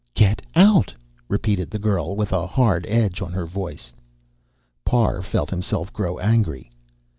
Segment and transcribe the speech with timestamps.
[0.15, 0.95] "Get out,"
[1.27, 3.93] repeated the girl, with a hard edge on her voice.
[4.83, 6.71] Parr felt himself grow angry.